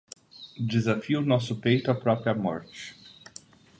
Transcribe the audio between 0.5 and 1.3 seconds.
Desafia o